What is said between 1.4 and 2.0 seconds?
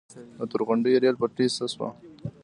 څه شوه؟